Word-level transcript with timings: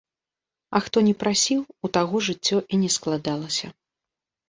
А 0.77 0.81
хто 0.85 1.03
не 1.09 1.13
прасіў, 1.25 1.61
у 1.89 1.91
таго 1.99 2.25
жыццё 2.31 2.57
і 2.73 2.83
не 2.83 2.89
складалася. 2.99 3.67